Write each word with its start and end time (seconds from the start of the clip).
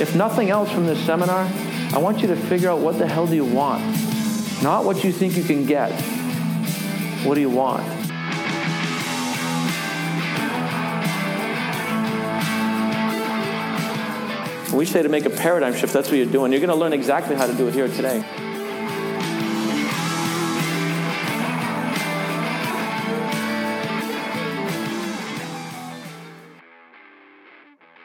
If 0.00 0.14
nothing 0.14 0.50
else 0.50 0.70
from 0.70 0.86
this 0.86 1.04
seminar, 1.04 1.50
I 1.92 1.98
want 1.98 2.20
you 2.20 2.28
to 2.28 2.36
figure 2.36 2.70
out 2.70 2.78
what 2.78 2.98
the 2.98 3.06
hell 3.06 3.26
do 3.26 3.34
you 3.34 3.44
want? 3.44 3.82
Not 4.62 4.84
what 4.84 5.02
you 5.02 5.12
think 5.12 5.36
you 5.36 5.42
can 5.42 5.66
get. 5.66 5.90
What 7.24 7.34
do 7.34 7.40
you 7.40 7.50
want? 7.50 7.98
we 14.78 14.86
say 14.86 15.02
to 15.02 15.08
make 15.08 15.24
a 15.24 15.30
paradigm 15.30 15.74
shift, 15.74 15.92
that's 15.92 16.08
what 16.08 16.16
you're 16.16 16.26
doing. 16.26 16.52
You're 16.52 16.60
going 16.60 16.70
to 16.70 16.76
learn 16.76 16.92
exactly 16.92 17.34
how 17.34 17.48
to 17.48 17.54
do 17.54 17.66
it 17.66 17.74
here 17.74 17.88
today. 17.88 18.24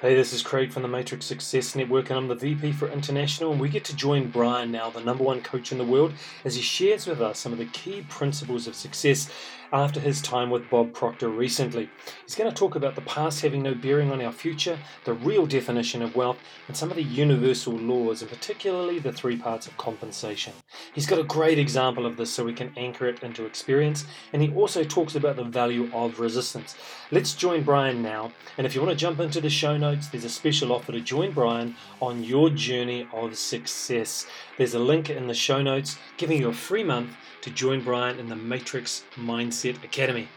Hey, 0.04 0.16
this 0.16 0.34
is 0.34 0.42
Craig 0.42 0.74
from 0.74 0.82
the 0.82 0.90
Matrix 0.90 1.26
Success 1.26 1.76
Network, 1.76 2.10
and 2.10 2.20
I'm 2.20 2.28
the 2.28 2.36
VP 2.36 2.74
for 2.74 2.90
International. 2.90 3.54
And 3.54 3.62
we 3.62 3.70
get 3.70 3.86
to 3.86 3.96
join 3.96 4.30
Brian 4.30 4.70
now, 4.70 4.90
the 4.90 5.00
number 5.00 5.24
one 5.24 5.40
coach 5.40 5.72
in 5.72 5.78
the 5.78 5.86
world, 5.86 6.12
as 6.44 6.56
he 6.56 6.62
shares 6.62 7.08
with 7.08 7.22
us 7.22 7.40
some 7.40 7.54
of 7.54 7.58
the 7.58 7.68
key 7.68 8.06
principles 8.10 8.68
of 8.68 8.76
success 8.76 9.32
after 9.74 10.00
his 10.00 10.22
time 10.22 10.52
with 10.52 10.70
Bob 10.70 10.94
Proctor 10.94 11.30
recently. 11.30 11.90
He's 12.24 12.36
going 12.36 12.50
to 12.50 12.56
talk 12.56 12.76
about 12.76 12.94
the 12.94 13.02
past 13.02 13.42
having 13.42 13.64
no 13.64 13.74
bearing 13.74 14.12
on 14.12 14.22
our 14.22 14.32
future, 14.32 14.78
the 15.04 15.16
real 15.16 15.48
definition 15.48 16.04
of 16.04 16.16
wealth, 16.16 16.38
and 16.68 16.78
some 16.78 16.92
of 16.92 16.96
the 16.96 17.04
universal 17.04 17.74
laws, 17.74 18.22
and 18.22 18.30
particularly 18.30 19.00
the 19.00 19.12
three 19.12 19.36
parts 19.36 19.66
of 19.66 19.76
compensation. 19.78 20.54
He's 20.94 21.08
got 21.08 21.18
a 21.18 21.24
great 21.24 21.58
example 21.58 22.06
of 22.06 22.18
this 22.18 22.32
so 22.32 22.46
we 22.46 22.54
can 22.54 22.72
anchor 22.78 23.08
it 23.08 23.24
into 23.24 23.46
experience, 23.46 24.06
and 24.32 24.44
he 24.44 24.54
also 24.54 24.84
talks 24.84 25.16
about 25.16 25.38
the 25.38 25.44
value 25.44 25.90
of 25.92 26.20
resistance. 26.20 26.76
Let's 27.10 27.34
join 27.34 27.64
Brian 27.64 28.04
now, 28.04 28.32
and 28.60 28.68
if 28.68 28.76
you 28.76 28.82
want 28.82 28.92
to 28.92 28.98
jump 28.98 29.20
into 29.20 29.42
the 29.42 29.50
show 29.50 29.76
notes, 29.76 30.08
there's 30.08 30.24
a 30.24 30.30
special 30.30 30.72
offer 30.72 30.92
to 30.92 31.02
join 31.02 31.32
Brian 31.32 31.76
on 32.00 32.24
your 32.24 32.52
journey 32.52 33.08
of 33.12 33.36
success. 33.36 34.28
There's 34.60 34.76
a 34.76 34.80
link 34.80 35.10
in 35.10 35.26
the 35.26 35.34
show 35.34 35.64
notes 35.64 35.98
giving 36.18 36.40
you 36.40 36.50
a 36.50 36.54
free 36.54 36.84
month 36.84 37.10
to 37.42 37.50
join 37.50 37.84
Brian 37.84 38.20
in 38.20 38.30
the 38.30 38.36
Matrix 38.36 39.04
Mindset 39.16 39.63
Academy. 39.70 40.28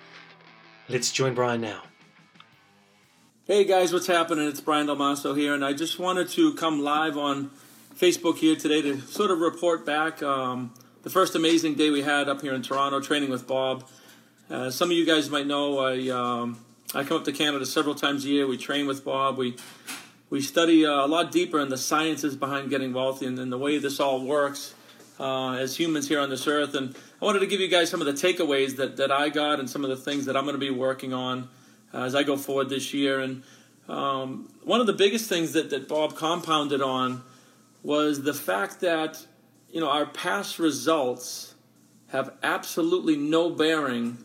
Let's 0.89 1.11
join 1.11 1.35
Brian 1.35 1.61
now. 1.61 1.83
Hey 3.47 3.65
guys, 3.65 3.93
what's 3.93 4.07
happening? 4.07 4.47
It's 4.49 4.61
Brian 4.61 4.87
Dalmaso 4.87 5.37
here, 5.37 5.55
and 5.55 5.65
I 5.65 5.73
just 5.73 5.99
wanted 5.99 6.29
to 6.31 6.55
come 6.55 6.81
live 6.81 7.17
on 7.17 7.51
Facebook 7.95 8.39
here 8.39 8.57
today 8.57 8.83
to 8.83 9.01
sort 9.01 9.31
of 9.31 9.41
report 9.41 9.85
back 9.85 10.23
um, 10.23 10.73
the 11.03 11.11
first 11.11 11.35
amazing 11.35 11.75
day 11.75 11.91
we 11.91 12.03
had 12.03 12.29
up 12.29 12.41
here 12.41 12.55
in 12.55 12.63
Toronto 12.63 13.01
training 13.01 13.31
with 13.31 13.47
Bob. 13.47 13.89
Uh, 14.49 14.71
some 14.71 14.91
of 14.91 14.97
you 14.97 15.05
guys 15.05 15.29
might 15.29 15.47
know 15.47 15.79
I 15.79 16.09
um, 16.09 16.59
I 16.95 17.03
come 17.03 17.19
up 17.19 17.25
to 17.25 17.33
Canada 17.33 17.67
several 17.67 17.95
times 17.95 18.25
a 18.25 18.29
year. 18.29 18.47
We 18.47 18.57
train 18.57 18.87
with 18.87 19.05
Bob. 19.05 19.39
We 19.39 19.57
we 20.31 20.41
study 20.41 20.87
uh, 20.87 21.05
a 21.05 21.09
lot 21.09 21.33
deeper 21.33 21.59
in 21.59 21.69
the 21.69 21.79
sciences 21.79 22.37
behind 22.37 22.71
getting 22.71 22.93
wealthy 22.93 23.27
and, 23.27 23.39
and 23.39 23.53
the 23.53 23.59
way 23.59 23.79
this 23.79 23.99
all 23.99 24.25
works 24.25 24.75
uh, 25.19 25.53
as 25.53 25.77
humans 25.77 26.09
here 26.09 26.21
on 26.21 26.31
this 26.31 26.47
earth. 26.47 26.75
And 26.75 26.97
I 27.21 27.25
wanted 27.25 27.41
to 27.41 27.47
give 27.47 27.61
you 27.61 27.69
guys 27.69 27.91
some 27.91 28.01
of 28.01 28.07
the 28.07 28.13
takeaways 28.13 28.77
that, 28.77 28.97
that 28.99 29.11
I 29.11 29.29
got 29.29 29.59
and 29.61 29.69
some 29.69 29.85
of 29.85 29.91
the 29.91 29.97
things 29.97 30.27
that 30.27 30.37
I'm 30.37 30.45
going 30.45 30.55
to 30.55 30.61
be 30.61 30.71
working 30.71 31.13
on 31.13 31.49
as 31.93 32.15
I 32.15 32.23
go 32.23 32.37
forward 32.37 32.69
this 32.69 32.93
year. 32.93 33.21
And 33.21 33.43
um, 33.89 34.49
one 34.65 34.81
of 34.81 34.87
the 34.87 34.93
biggest 34.93 35.29
things 35.29 35.53
that, 35.53 35.71
that 35.71 35.89
Bob 35.89 36.17
compounded 36.17 36.83
on 36.83 37.23
was 37.83 38.23
the 38.23 38.35
fact 38.35 38.81
that 38.81 39.25
you 39.71 39.81
know 39.81 39.89
our 39.89 40.07
past 40.07 40.59
results 40.59 41.55
have 42.09 42.33
absolutely 42.43 43.17
no 43.17 43.51
bearing 43.51 44.19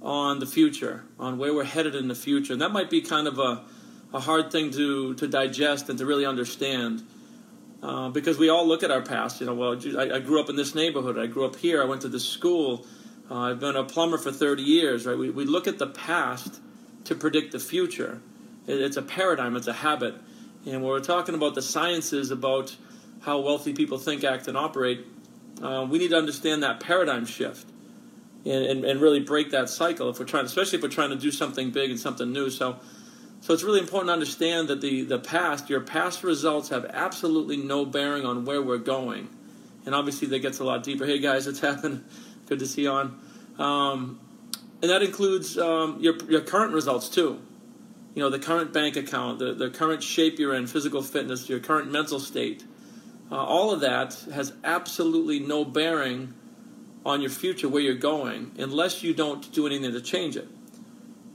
on 0.00 0.40
the 0.40 0.46
future, 0.46 1.04
on 1.18 1.38
where 1.38 1.54
we're 1.54 1.64
headed 1.64 1.94
in 1.94 2.08
the 2.08 2.14
future. 2.14 2.52
And 2.52 2.62
that 2.62 2.72
might 2.72 2.90
be 2.90 3.00
kind 3.00 3.28
of 3.28 3.38
a, 3.38 3.64
a 4.12 4.20
hard 4.20 4.50
thing 4.50 4.72
to, 4.72 5.14
to 5.14 5.28
digest 5.28 5.88
and 5.88 5.98
to 5.98 6.06
really 6.06 6.26
understand. 6.26 7.02
Uh, 7.82 8.08
because 8.10 8.38
we 8.38 8.48
all 8.48 8.66
look 8.66 8.84
at 8.84 8.92
our 8.92 9.02
past. 9.02 9.40
You 9.40 9.46
know, 9.46 9.54
well, 9.54 9.80
I, 9.98 10.16
I, 10.16 10.18
grew 10.20 10.40
up 10.40 10.48
in 10.48 10.54
this 10.54 10.72
neighborhood. 10.72 11.18
I 11.18 11.26
grew 11.26 11.44
up 11.44 11.56
here. 11.56 11.82
I 11.82 11.84
went 11.84 12.02
to 12.02 12.08
this 12.08 12.24
school. 12.24 12.86
Uh, 13.28 13.50
I've 13.50 13.58
been 13.58 13.74
a 13.74 13.82
plumber 13.82 14.18
for 14.18 14.30
30 14.30 14.62
years. 14.62 15.04
Right? 15.04 15.18
We, 15.18 15.30
we 15.30 15.44
look 15.44 15.66
at 15.66 15.78
the 15.78 15.88
past 15.88 16.60
to 17.04 17.16
predict 17.16 17.50
the 17.50 17.58
future. 17.58 18.20
It, 18.68 18.80
it's 18.80 18.96
a 18.96 19.02
paradigm. 19.02 19.56
It's 19.56 19.66
a 19.66 19.72
habit. 19.72 20.14
And 20.64 20.74
when 20.74 20.84
we're 20.84 21.00
talking 21.00 21.34
about 21.34 21.56
the 21.56 21.62
sciences 21.62 22.30
about 22.30 22.76
how 23.22 23.40
wealthy 23.40 23.72
people 23.72 23.98
think, 23.98 24.22
act, 24.22 24.46
and 24.46 24.56
operate, 24.56 25.04
uh, 25.60 25.84
we 25.88 25.98
need 25.98 26.10
to 26.10 26.16
understand 26.18 26.62
that 26.62 26.78
paradigm 26.78 27.26
shift 27.26 27.66
and, 28.44 28.64
and, 28.64 28.84
and 28.84 29.00
really 29.00 29.20
break 29.20 29.50
that 29.50 29.68
cycle. 29.68 30.08
If 30.08 30.20
we're 30.20 30.26
trying, 30.26 30.44
especially 30.44 30.78
if 30.78 30.82
we're 30.82 30.88
trying 30.88 31.10
to 31.10 31.16
do 31.16 31.32
something 31.32 31.70
big 31.70 31.90
and 31.90 31.98
something 31.98 32.32
new. 32.32 32.48
So 32.48 32.76
so 33.42 33.52
it's 33.52 33.64
really 33.64 33.80
important 33.80 34.08
to 34.08 34.12
understand 34.12 34.68
that 34.68 34.80
the, 34.80 35.02
the 35.02 35.18
past, 35.18 35.68
your 35.68 35.80
past 35.80 36.22
results 36.22 36.68
have 36.68 36.84
absolutely 36.84 37.56
no 37.56 37.84
bearing 37.84 38.24
on 38.24 38.44
where 38.44 38.62
we're 38.62 38.78
going. 38.78 39.28
And 39.84 39.96
obviously 39.96 40.28
that 40.28 40.38
gets 40.38 40.60
a 40.60 40.64
lot 40.64 40.84
deeper. 40.84 41.04
Hey 41.04 41.18
guys, 41.18 41.48
it's 41.48 41.58
happened. 41.60 42.04
Good 42.46 42.60
to 42.60 42.66
see 42.66 42.82
you 42.82 42.90
on. 42.90 43.20
Um, 43.58 44.20
and 44.80 44.88
that 44.92 45.02
includes 45.02 45.58
um, 45.58 45.98
your, 46.00 46.16
your 46.30 46.42
current 46.42 46.72
results 46.72 47.08
too. 47.08 47.40
You 48.14 48.22
know, 48.22 48.30
the 48.30 48.38
current 48.38 48.72
bank 48.72 48.94
account, 48.94 49.40
the, 49.40 49.54
the 49.54 49.70
current 49.70 50.04
shape 50.04 50.38
you're 50.38 50.54
in, 50.54 50.68
physical 50.68 51.02
fitness, 51.02 51.48
your 51.48 51.58
current 51.58 51.90
mental 51.90 52.20
state. 52.20 52.62
Uh, 53.28 53.42
all 53.42 53.72
of 53.72 53.80
that 53.80 54.24
has 54.32 54.52
absolutely 54.62 55.40
no 55.40 55.64
bearing 55.64 56.32
on 57.04 57.20
your 57.20 57.30
future, 57.30 57.68
where 57.68 57.82
you're 57.82 57.96
going, 57.96 58.52
unless 58.56 59.02
you 59.02 59.12
don't 59.12 59.50
do 59.52 59.66
anything 59.66 59.90
to 59.90 60.00
change 60.00 60.36
it 60.36 60.46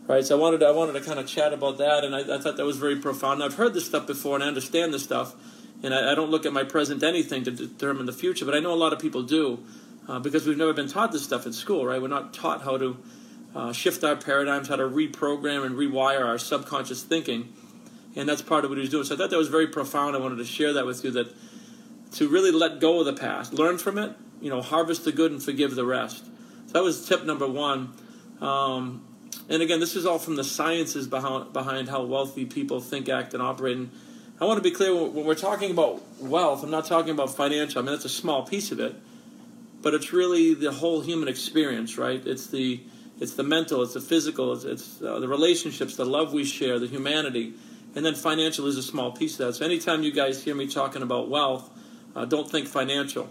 right? 0.08 0.26
So 0.26 0.38
I 0.38 0.42
wanted 0.42 0.62
to, 0.62 0.68
I 0.68 0.72
wanted 0.72 0.94
to 0.94 1.02
kind 1.02 1.20
of 1.20 1.28
chat 1.28 1.54
about 1.54 1.78
that, 1.78 2.04
and 2.04 2.16
I, 2.16 2.36
I 2.36 2.38
thought 2.40 2.58
that 2.58 2.66
was 2.66 2.78
very 2.78 2.96
profound. 2.96 3.44
I've 3.44 3.56
heard 3.56 3.74
this 3.74 3.86
stuff 3.86 4.08
before, 4.08 4.36
and 4.36 4.44
I 4.44 4.48
understand 4.48 4.94
this 4.94 5.04
stuff, 5.04 5.36
and 5.84 5.94
I, 5.94 6.12
I, 6.12 6.16
don't 6.16 6.32
look 6.32 6.46
at 6.46 6.54
my 6.54 6.64
present 6.64 7.04
anything 7.04 7.44
to 7.44 7.52
determine 7.52 8.06
the 8.06 8.14
future, 8.14 8.46
but 8.46 8.56
I 8.56 8.60
know 8.60 8.74
a 8.74 8.76
lot 8.76 8.94
of 8.94 9.00
people 9.00 9.24
do, 9.24 9.60
uh, 10.08 10.20
because 10.20 10.48
we've 10.48 10.58
never 10.58 10.74
been 10.74 10.88
taught 10.88 11.12
this 11.12 11.24
stuff 11.24 11.46
in 11.46 11.54
school, 11.54 11.86
right? 11.86 12.02
We're 12.02 12.08
not 12.08 12.34
taught 12.34 12.64
how 12.64 12.78
to 12.78 12.98
uh, 13.54 13.74
shift 13.74 14.04
our 14.04 14.16
paradigms, 14.16 14.70
how 14.70 14.78
to 14.78 14.84
reprogram 14.84 15.66
and 15.66 15.76
rewire 15.76 16.26
our 16.26 16.38
subconscious 16.38 17.04
thinking, 17.04 17.54
and 18.16 18.28
that's 18.28 18.42
part 18.42 18.64
of 18.64 18.72
what 18.72 18.80
he's 18.80 18.90
doing. 18.90 19.04
So 19.04 19.16
I 19.16 19.18
thought 19.18 19.30
that 19.30 19.38
was 19.38 19.50
very 19.50 19.68
profound. 19.68 20.16
I 20.16 20.20
wanted 20.20 20.38
to 20.38 20.46
share 20.46 20.74
that 20.74 20.86
with 20.86 21.04
you. 21.04 21.12
That 21.12 21.34
to 22.14 22.30
really 22.30 22.52
let 22.52 22.80
go 22.80 23.00
of 23.00 23.06
the 23.06 23.14
past, 23.14 23.54
learn 23.54 23.78
from 23.78 23.98
it, 23.98 24.16
you 24.42 24.50
know, 24.50 24.62
harvest 24.62 25.04
the 25.04 25.12
good 25.12 25.32
and 25.32 25.44
forgive 25.44 25.76
the 25.76 25.86
rest. 25.86 26.26
So 26.68 26.74
that 26.74 26.84
was 26.84 27.06
tip 27.08 27.26
number 27.26 27.48
one. 27.48 27.94
Um, 28.40 29.04
and 29.50 29.62
again, 29.62 29.80
this 29.80 29.96
is 29.96 30.06
all 30.06 30.20
from 30.20 30.36
the 30.36 30.44
sciences 30.44 31.08
behind, 31.08 31.54
behind 31.54 31.90
how 31.90 32.04
wealthy 32.04 32.46
people 32.46 32.80
think, 32.80 33.10
act, 33.10 33.34
and 33.34 33.42
operate. 33.42 33.78
And 33.78 33.92
I 34.40 34.46
want 34.46 34.58
to 34.58 34.64
be 34.64 34.72
clear 34.72 34.94
when 34.94 35.26
we're 35.26 35.36
talking 35.36 35.72
about 35.72 36.02
wealth, 36.20 36.64
I'm 36.64 36.72
not 36.72 36.86
talking 36.86 37.12
about 37.12 37.36
financial. 37.36 37.82
I 37.82 37.86
mean, 37.86 37.94
that's 37.94 38.06
a 38.06 38.10
small 38.10 38.46
piece 38.46 38.72
of 38.72 38.80
it, 38.80 38.96
but 39.82 39.94
it's 39.94 40.14
really 40.14 40.54
the 40.54 40.72
whole 40.72 41.02
human 41.02 41.28
experience, 41.28 41.98
right? 41.98 42.26
It's 42.26 42.48
the 42.48 42.82
it's 43.20 43.34
the 43.34 43.44
mental, 43.44 43.82
it's 43.82 43.96
the 43.96 44.02
physical, 44.02 44.54
it's, 44.54 44.64
it's 44.64 45.02
uh, 45.02 45.20
the 45.20 45.28
relationships, 45.28 45.96
the 45.96 46.06
love 46.06 46.34
we 46.34 46.44
share, 46.44 46.78
the 46.78 46.86
humanity, 46.86 47.54
and 47.96 48.06
then 48.06 48.14
financial 48.14 48.68
is 48.68 48.78
a 48.78 48.84
small 48.84 49.12
piece 49.12 49.40
of 49.40 49.48
that. 49.48 49.54
So 49.54 49.66
anytime 49.66 50.04
you 50.04 50.12
guys 50.12 50.44
hear 50.44 50.54
me 50.54 50.68
talking 50.68 51.02
about 51.02 51.28
wealth, 51.28 51.68
uh, 52.16 52.26
don't 52.26 52.48
think 52.50 52.68
financial, 52.68 53.28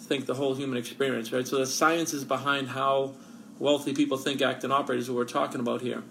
think 0.00 0.26
the 0.26 0.34
whole 0.34 0.54
human 0.54 0.76
experience, 0.76 1.32
right? 1.32 1.46
So 1.46 1.56
the 1.56 1.66
science 1.66 2.12
is 2.12 2.24
behind 2.24 2.68
how 2.68 3.14
wealthy 3.58 3.92
people 3.92 4.16
think, 4.16 4.42
act, 4.42 4.64
and 4.64 4.72
operate 4.72 4.98
is 4.98 5.08
what 5.08 5.16
we're 5.16 5.24
talking 5.24 5.60
about 5.60 5.80
here. 5.80 6.02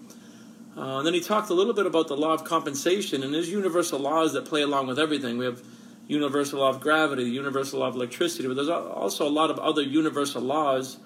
Uh, 0.76 0.98
and 0.98 1.06
then 1.06 1.12
he 1.12 1.20
talked 1.20 1.50
a 1.50 1.54
little 1.54 1.74
bit 1.74 1.84
about 1.84 2.08
the 2.08 2.16
law 2.16 2.32
of 2.32 2.44
compensation, 2.44 3.22
and 3.22 3.34
there's 3.34 3.50
universal 3.50 3.98
laws 3.98 4.32
that 4.32 4.46
play 4.46 4.62
along 4.62 4.86
with 4.86 4.98
everything. 4.98 5.36
We 5.36 5.44
have 5.44 5.62
universal 6.08 6.60
law 6.60 6.70
of 6.70 6.80
gravity, 6.80 7.24
universal 7.24 7.80
law 7.80 7.88
of 7.88 7.94
electricity, 7.94 8.48
but 8.48 8.54
there's 8.54 8.68
also 8.68 9.26
a 9.26 9.30
lot 9.30 9.50
of 9.50 9.58
other 9.58 9.82
universal 9.82 10.40
laws. 10.40 10.98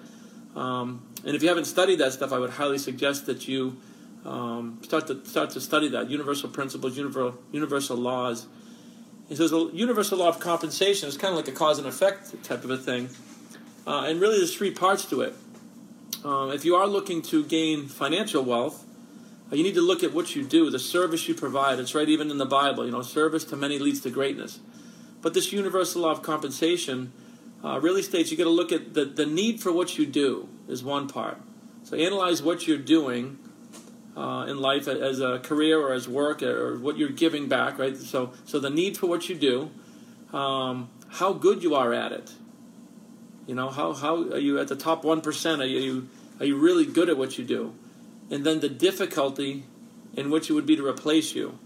Um, 0.55 1.05
and 1.25 1.35
if 1.35 1.43
you 1.43 1.49
haven't 1.49 1.65
studied 1.65 1.99
that 1.99 2.13
stuff, 2.13 2.31
I 2.31 2.39
would 2.39 2.51
highly 2.51 2.77
suggest 2.77 3.25
that 3.25 3.47
you 3.47 3.77
um, 4.25 4.79
start 4.83 5.07
to 5.07 5.23
start 5.25 5.51
to 5.51 5.61
study 5.61 5.89
that 5.89 6.09
universal 6.09 6.49
principles, 6.49 6.97
universal 6.97 7.39
universal 7.51 7.97
laws. 7.97 8.47
He 9.29 9.35
says 9.35 9.51
the 9.51 9.69
universal 9.73 10.17
law 10.17 10.29
of 10.29 10.39
compensation 10.39 11.09
is 11.09 11.17
kind 11.17 11.31
of 11.31 11.37
like 11.37 11.47
a 11.47 11.57
cause 11.57 11.77
and 11.77 11.87
effect 11.87 12.43
type 12.43 12.63
of 12.63 12.69
a 12.69 12.77
thing, 12.77 13.09
uh, 13.85 14.05
and 14.07 14.19
really 14.19 14.37
there's 14.37 14.55
three 14.55 14.71
parts 14.71 15.05
to 15.05 15.21
it. 15.21 15.33
Um, 16.23 16.51
if 16.51 16.65
you 16.65 16.75
are 16.75 16.87
looking 16.87 17.21
to 17.23 17.43
gain 17.43 17.87
financial 17.87 18.43
wealth, 18.43 18.85
uh, 19.51 19.55
you 19.55 19.63
need 19.63 19.75
to 19.75 19.81
look 19.81 20.03
at 20.03 20.13
what 20.13 20.35
you 20.35 20.43
do, 20.43 20.69
the 20.69 20.79
service 20.79 21.27
you 21.27 21.35
provide. 21.35 21.79
It's 21.79 21.95
right 21.95 22.09
even 22.09 22.31
in 22.31 22.37
the 22.37 22.45
Bible. 22.45 22.85
You 22.85 22.91
know, 22.91 23.01
service 23.01 23.43
to 23.45 23.55
many 23.55 23.79
leads 23.79 24.01
to 24.01 24.09
greatness. 24.09 24.59
But 25.21 25.33
this 25.33 25.53
universal 25.53 26.01
law 26.01 26.11
of 26.11 26.21
compensation 26.21 27.11
uh, 27.63 27.79
really 27.79 28.01
states 28.01 28.31
you 28.31 28.37
got 28.37 28.45
to 28.45 28.49
look 28.49 28.71
at 28.71 28.93
the, 28.93 29.05
the 29.05 29.25
need 29.25 29.61
for 29.61 29.71
what 29.71 29.97
you 29.97 30.05
do 30.05 30.49
is 30.67 30.83
one 30.83 31.07
part. 31.07 31.37
So 31.83 31.95
analyze 31.95 32.41
what 32.43 32.67
you're 32.67 32.77
doing 32.77 33.39
uh, 34.15 34.45
in 34.47 34.59
life 34.59 34.87
as 34.87 35.19
a 35.19 35.39
career 35.39 35.79
or 35.79 35.93
as 35.93 36.07
work 36.07 36.43
or 36.43 36.77
what 36.79 36.97
you're 36.97 37.09
giving 37.09 37.47
back, 37.47 37.79
right? 37.79 37.95
So, 37.95 38.33
so 38.45 38.59
the 38.59 38.69
need 38.69 38.97
for 38.97 39.07
what 39.07 39.29
you 39.29 39.35
do, 39.35 39.71
um, 40.37 40.89
how 41.09 41.33
good 41.33 41.63
you 41.63 41.75
are 41.75 41.93
at 41.93 42.11
it. 42.11 42.33
You 43.47 43.55
know, 43.55 43.69
how, 43.69 43.93
how 43.93 44.15
are 44.15 44.37
you 44.37 44.59
at 44.59 44.67
the 44.67 44.75
top 44.75 45.03
1%? 45.03 45.59
Are 45.59 45.65
you, 45.65 46.09
are 46.39 46.45
you 46.45 46.57
really 46.57 46.85
good 46.85 47.09
at 47.09 47.17
what 47.17 47.37
you 47.37 47.45
do? 47.45 47.73
And 48.29 48.45
then 48.45 48.59
the 48.59 48.69
difficulty 48.69 49.63
in 50.15 50.29
which 50.29 50.49
it 50.49 50.53
would 50.53 50.65
be 50.65 50.75
to 50.75 50.85
replace 50.85 51.33
you. 51.33 51.57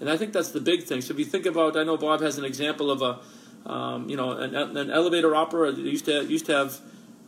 And 0.00 0.10
I 0.10 0.16
think 0.16 0.32
that's 0.32 0.50
the 0.50 0.60
big 0.60 0.82
thing. 0.82 1.00
So 1.00 1.14
if 1.14 1.20
you 1.20 1.24
think 1.24 1.46
about, 1.46 1.76
I 1.76 1.84
know 1.84 1.96
Bob 1.96 2.20
has 2.22 2.38
an 2.38 2.44
example 2.44 2.90
of 2.90 3.02
a, 3.02 3.70
um, 3.70 4.10
you 4.10 4.16
know, 4.16 4.32
an, 4.32 4.76
an, 4.76 4.90
elevator 4.90 5.36
operator 5.36 5.80
used 5.80 6.06
to 6.06 6.24
used 6.24 6.46
to 6.46 6.52
have 6.52 6.80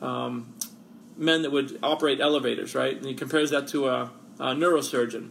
um, 0.02 0.52
men 1.17 1.43
that 1.43 1.52
would 1.52 1.79
operate 1.85 2.20
elevators, 2.20 2.75
right? 2.75 2.96
And 2.96 3.06
he 3.06 3.14
compares 3.14 3.50
that 3.50 3.69
to 3.69 3.87
a, 3.87 4.11
a 4.41 4.46
neurosurgeon. 4.46 5.29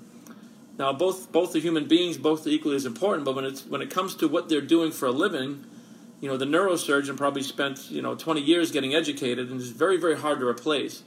Now, 0.80 0.94
both 0.94 1.34
both 1.34 1.52
the 1.52 1.60
human 1.60 1.86
beings, 1.86 2.18
both 2.18 2.48
equally 2.48 2.78
as 2.78 2.86
important. 2.86 3.26
But 3.26 3.36
when 3.36 3.44
it's 3.44 3.66
when 3.66 3.82
it 3.82 3.90
comes 3.90 4.16
to 4.16 4.30
what 4.30 4.48
they're 4.48 4.62
doing 4.62 4.92
for 4.92 5.08
a 5.08 5.12
living, 5.12 5.66
you 6.24 6.30
know, 6.30 6.38
the 6.38 6.46
neurosurgeon 6.46 7.18
probably 7.18 7.44
spent 7.44 7.92
you 7.92 8.02
know 8.02 8.16
20 8.16 8.40
years 8.40 8.72
getting 8.72 8.96
educated, 8.96 9.52
and 9.52 9.60
is 9.60 9.72
very 9.72 9.98
very 9.98 10.18
hard 10.18 10.40
to 10.40 10.48
replace. 10.48 11.04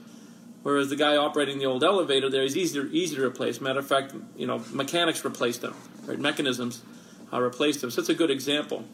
Whereas 0.63 0.91
the 0.91 0.97
guy 0.97 1.17
operating 1.17 1.59
the 1.59 1.65
old 1.65 1.83
elevator 1.83 2.29
there 2.29 2.43
is 2.43 2.55
easier 2.55 2.85
easy 2.93 3.17
to 3.17 3.25
replace. 3.25 3.59
Matter 3.59 3.79
of 3.79 3.87
fact, 3.87 4.15
you 4.37 4.47
know, 4.47 4.63
mechanics 4.73 5.25
replaced 5.25 5.63
them, 5.63 5.75
right? 6.05 6.19
Mechanisms 6.19 6.83
uh, 7.33 7.41
replaced 7.41 7.81
them. 7.81 7.91
So 7.91 8.03
that's 8.03 8.11
a 8.11 8.15
good 8.15 8.31
example. 8.31 8.85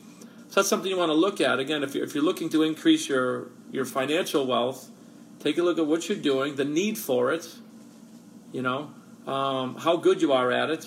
So 0.51 0.61
that's 0.61 0.69
something 0.69 0.89
you 0.89 0.97
want 0.97 1.09
to 1.09 1.15
look 1.15 1.41
at. 1.41 1.59
Again, 1.59 1.83
if 1.83 1.93
you're, 1.93 2.05
if 2.05 2.15
you're 2.15 2.23
looking 2.23 2.49
to 2.51 2.63
increase 2.63 3.09
your 3.09 3.49
your 3.73 3.85
financial 3.85 4.47
wealth, 4.47 4.91
take 5.41 5.59
a 5.59 5.63
look 5.65 5.77
at 5.77 5.89
what 5.89 6.09
you're 6.09 6.19
doing, 6.19 6.55
the 6.55 6.65
need 6.65 6.99
for 6.99 7.33
it. 7.33 7.49
You 8.53 8.63
know, 8.63 8.93
um, 9.27 9.75
how 9.75 9.97
good 9.97 10.23
you 10.23 10.33
are 10.33 10.53
at 10.53 10.71
it, 10.71 10.87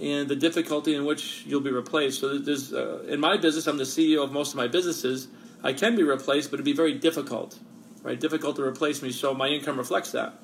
and 0.00 0.28
the 0.28 0.36
difficulty 0.36 0.94
in 0.94 1.04
which 1.04 1.44
you'll 1.46 1.60
be 1.60 1.70
replaced. 1.70 2.20
So 2.20 2.38
there's, 2.38 2.72
uh, 2.72 3.04
in 3.06 3.20
my 3.20 3.36
business, 3.36 3.66
I'm 3.66 3.76
the 3.76 3.84
CEO 3.84 4.24
of 4.24 4.32
most 4.32 4.50
of 4.50 4.56
my 4.56 4.66
businesses. 4.66 5.28
I 5.62 5.74
can 5.74 5.94
be 5.94 6.02
replaced, 6.02 6.50
but 6.50 6.54
it'd 6.54 6.64
be 6.64 6.72
very 6.72 6.94
difficult, 6.94 7.58
right? 8.02 8.18
Difficult 8.18 8.56
to 8.56 8.62
replace 8.62 9.02
me. 9.02 9.12
So 9.12 9.34
my 9.34 9.48
income 9.48 9.76
reflects 9.76 10.12
that, 10.12 10.38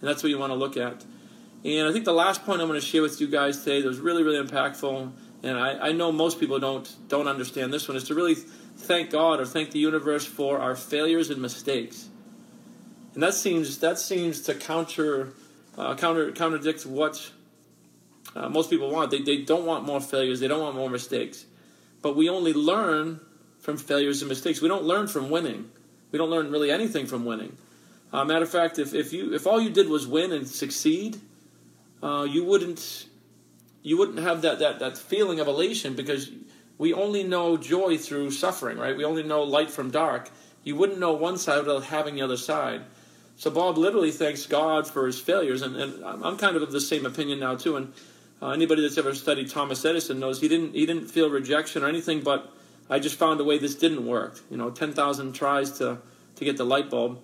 and 0.00 0.08
that's 0.08 0.22
what 0.22 0.30
you 0.30 0.38
want 0.38 0.50
to 0.50 0.56
look 0.56 0.78
at. 0.78 1.04
And 1.64 1.88
I 1.88 1.92
think 1.92 2.06
the 2.06 2.14
last 2.14 2.44
point 2.44 2.62
I'm 2.62 2.68
going 2.68 2.80
to 2.80 2.86
share 2.86 3.02
with 3.02 3.20
you 3.20 3.26
guys 3.26 3.58
today 3.58 3.82
that 3.82 3.88
was 3.88 4.00
really, 4.00 4.22
really 4.22 4.42
impactful, 4.42 5.12
and 5.42 5.58
I, 5.58 5.88
I 5.88 5.92
know 5.92 6.10
most 6.10 6.40
people 6.40 6.58
don't 6.58 6.90
don't 7.08 7.28
understand 7.28 7.72
this 7.72 7.86
one, 7.86 7.96
is 7.96 8.04
to 8.04 8.14
really 8.14 8.34
thank 8.34 9.10
God 9.10 9.40
or 9.40 9.44
thank 9.44 9.72
the 9.72 9.78
universe 9.78 10.24
for 10.24 10.58
our 10.58 10.74
failures 10.74 11.28
and 11.28 11.40
mistakes. 11.40 12.08
And 13.14 13.22
that 13.22 13.34
seems 13.34 13.78
that 13.78 13.98
seems 13.98 14.40
to 14.42 14.54
counter 14.54 15.34
uh, 15.76 15.94
counter 15.96 16.32
contradicts 16.32 16.86
what 16.86 17.30
uh, 18.34 18.48
most 18.48 18.70
people 18.70 18.90
want. 18.90 19.10
They, 19.10 19.22
they 19.22 19.38
don't 19.38 19.66
want 19.66 19.84
more 19.84 20.00
failures. 20.00 20.40
They 20.40 20.48
don't 20.48 20.60
want 20.60 20.76
more 20.76 20.90
mistakes. 20.90 21.44
But 22.00 22.16
we 22.16 22.28
only 22.28 22.52
learn 22.52 23.20
from 23.60 23.76
failures 23.76 24.22
and 24.22 24.28
mistakes. 24.28 24.60
We 24.60 24.68
don't 24.68 24.84
learn 24.84 25.06
from 25.06 25.30
winning. 25.30 25.70
We 26.10 26.18
don't 26.18 26.30
learn 26.30 26.50
really 26.50 26.70
anything 26.70 27.06
from 27.06 27.24
winning. 27.24 27.56
Uh, 28.12 28.24
matter 28.24 28.42
of 28.42 28.50
fact, 28.50 28.78
if, 28.78 28.92
if 28.92 29.12
you 29.12 29.32
if 29.32 29.46
all 29.46 29.60
you 29.60 29.70
did 29.70 29.88
was 29.88 30.06
win 30.06 30.32
and 30.32 30.46
succeed, 30.46 31.18
uh, 32.02 32.26
you 32.28 32.44
wouldn't 32.44 33.06
you 33.82 33.96
wouldn't 33.96 34.18
have 34.18 34.42
that, 34.42 34.58
that 34.58 34.80
that 34.80 34.98
feeling 34.98 35.40
of 35.40 35.48
elation 35.48 35.94
because 35.94 36.30
we 36.76 36.92
only 36.92 37.22
know 37.22 37.56
joy 37.56 37.96
through 37.96 38.32
suffering, 38.32 38.76
right? 38.76 38.96
We 38.96 39.04
only 39.04 39.22
know 39.22 39.42
light 39.42 39.70
from 39.70 39.90
dark. 39.90 40.28
You 40.64 40.76
wouldn't 40.76 40.98
know 40.98 41.12
one 41.12 41.38
side 41.38 41.58
without 41.60 41.84
having 41.84 42.16
the 42.16 42.22
other 42.22 42.36
side. 42.36 42.82
So 43.36 43.50
Bob 43.50 43.78
literally 43.78 44.10
thanks 44.10 44.46
God 44.46 44.86
for 44.86 45.06
his 45.06 45.18
failures, 45.18 45.62
and, 45.62 45.74
and 45.74 46.04
I'm 46.04 46.36
kind 46.36 46.54
of 46.54 46.62
of 46.62 46.70
the 46.70 46.80
same 46.80 47.06
opinion 47.06 47.40
now 47.40 47.56
too. 47.56 47.76
And 47.76 47.92
uh, 48.42 48.50
anybody 48.50 48.82
that's 48.82 48.98
ever 48.98 49.14
studied 49.14 49.48
Thomas 49.48 49.84
Edison 49.84 50.18
knows 50.18 50.40
he 50.40 50.48
didn't 50.48 50.74
he 50.74 50.84
didn't 50.84 51.06
feel 51.06 51.30
rejection 51.30 51.84
or 51.84 51.88
anything, 51.88 52.20
but 52.20 52.52
I 52.90 52.98
just 52.98 53.16
found 53.16 53.40
a 53.40 53.44
way 53.44 53.56
this 53.58 53.76
didn't 53.76 54.04
work. 54.04 54.40
You 54.50 54.56
know, 54.56 54.70
ten 54.70 54.92
thousand 54.92 55.34
tries 55.34 55.78
to 55.78 55.98
to 56.34 56.44
get 56.44 56.56
the 56.56 56.64
light 56.64 56.90
bulb. 56.90 57.20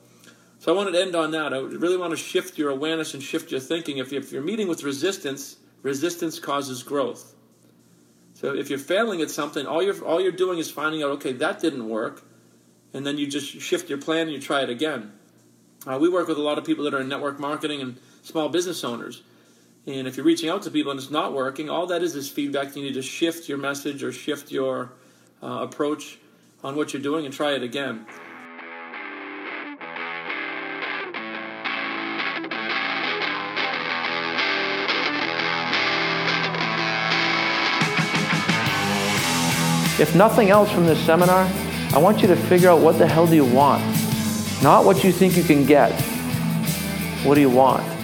So 0.60 0.72
I 0.72 0.76
wanted 0.76 0.92
to 0.92 1.00
end 1.00 1.14
on 1.14 1.32
that. 1.32 1.52
I 1.52 1.58
really 1.58 1.96
want 1.96 2.12
to 2.12 2.16
shift 2.16 2.58
your 2.58 2.70
awareness 2.70 3.14
and 3.14 3.22
shift 3.22 3.50
your 3.50 3.60
thinking. 3.60 3.98
If, 3.98 4.10
you, 4.10 4.18
if 4.18 4.32
you're 4.32 4.42
meeting 4.42 4.66
with 4.66 4.82
resistance, 4.82 5.56
resistance 5.82 6.40
causes 6.40 6.82
growth. 6.82 7.32
So 8.34 8.54
if 8.56 8.68
you're 8.68 8.78
failing 8.80 9.20
at 9.22 9.30
something, 9.30 9.66
all 9.66 9.82
you're 9.82 10.04
all 10.04 10.20
you're 10.20 10.32
doing 10.32 10.58
is 10.58 10.70
finding 10.70 11.02
out, 11.02 11.10
okay, 11.10 11.32
that 11.34 11.60
didn't 11.60 11.88
work, 11.88 12.22
and 12.92 13.04
then 13.04 13.18
you 13.18 13.26
just 13.26 13.46
shift 13.60 13.88
your 13.88 13.98
plan 13.98 14.22
and 14.22 14.32
you 14.32 14.40
try 14.40 14.62
it 14.62 14.70
again. 14.70 15.12
Uh, 15.86 15.98
we 16.00 16.08
work 16.08 16.28
with 16.28 16.38
a 16.38 16.42
lot 16.42 16.58
of 16.58 16.64
people 16.64 16.84
that 16.84 16.94
are 16.94 17.00
in 17.00 17.08
network 17.08 17.40
marketing 17.40 17.80
and 17.80 17.98
small 18.22 18.48
business 18.48 18.84
owners. 18.84 19.22
And 19.88 20.06
if 20.06 20.18
you're 20.18 20.26
reaching 20.26 20.50
out 20.50 20.60
to 20.64 20.70
people 20.70 20.90
and 20.92 21.00
it's 21.00 21.10
not 21.10 21.32
working, 21.32 21.70
all 21.70 21.86
that 21.86 22.02
is 22.02 22.14
is 22.14 22.28
feedback. 22.28 22.76
You 22.76 22.82
need 22.82 22.92
to 22.92 23.00
shift 23.00 23.48
your 23.48 23.56
message 23.56 24.02
or 24.02 24.12
shift 24.12 24.52
your 24.52 24.92
uh, 25.42 25.60
approach 25.62 26.18
on 26.62 26.76
what 26.76 26.92
you're 26.92 27.00
doing 27.00 27.24
and 27.24 27.32
try 27.32 27.54
it 27.54 27.62
again. 27.62 28.04
If 39.98 40.14
nothing 40.14 40.50
else 40.50 40.70
from 40.70 40.84
this 40.84 41.02
seminar, 41.06 41.50
I 41.94 41.98
want 41.98 42.20
you 42.20 42.28
to 42.28 42.36
figure 42.36 42.68
out 42.68 42.82
what 42.82 42.98
the 42.98 43.06
hell 43.06 43.26
do 43.26 43.34
you 43.34 43.46
want? 43.46 43.82
Not 44.62 44.84
what 44.84 45.02
you 45.02 45.12
think 45.12 45.34
you 45.34 45.42
can 45.42 45.64
get. 45.64 45.98
What 47.24 47.36
do 47.36 47.40
you 47.40 47.48
want? 47.48 47.97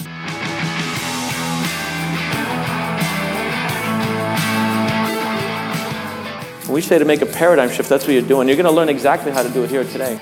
We 6.74 6.82
say 6.82 6.98
to 6.98 7.04
make 7.04 7.22
a 7.22 7.26
paradigm 7.26 7.70
shift, 7.70 7.88
that's 7.88 8.04
what 8.04 8.12
you're 8.12 8.22
doing. 8.22 8.48
You're 8.48 8.56
going 8.56 8.66
to 8.66 8.72
learn 8.72 8.88
exactly 8.88 9.30
how 9.30 9.44
to 9.44 9.48
do 9.48 9.62
it 9.62 9.70
here 9.70 9.84
today. 9.84 10.20